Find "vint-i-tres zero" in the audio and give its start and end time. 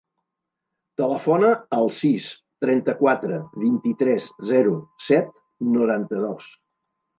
3.67-4.75